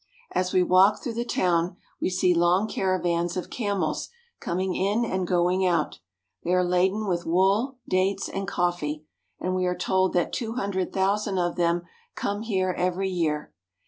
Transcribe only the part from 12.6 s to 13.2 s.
every